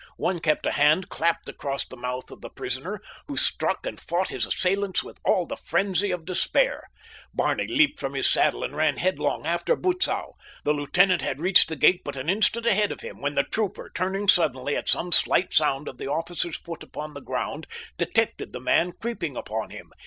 [0.17, 4.29] One kept a hand clapped across the mouth of the prisoner, who struck and fought
[4.29, 6.87] his assailants with all the frenzy of despair.
[7.35, 10.33] Barney leaped from his saddle and ran headlong after Butzow.
[10.63, 13.91] The lieutenant had reached the gate but an instant ahead of him when the trooper,
[13.93, 17.67] turning suddenly at some slight sound of the officer's foot upon the ground,
[17.99, 19.91] detected the man creeping upon him.